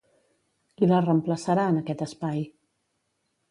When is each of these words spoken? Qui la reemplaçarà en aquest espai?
Qui 0.79 0.89
la 0.91 1.01
reemplaçarà 1.09 1.67
en 1.75 1.79
aquest 1.83 2.03
espai? 2.09 2.43